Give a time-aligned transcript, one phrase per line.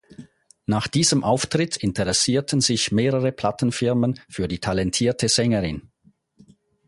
[0.65, 5.91] Nach diesem Auftritt interessierten sich mehrere Plattenfirmen für die talentierte Sängerin.